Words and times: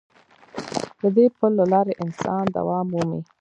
د 1.01 1.03
دې 1.15 1.25
پل 1.37 1.51
له 1.59 1.65
لارې 1.73 1.93
انسان 2.03 2.43
دوام 2.57 2.85
مومي. 2.93 3.21